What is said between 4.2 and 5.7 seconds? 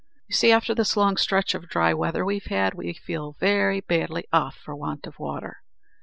off for want of water.